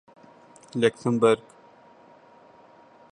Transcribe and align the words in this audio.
Luxembourg 0.75 1.41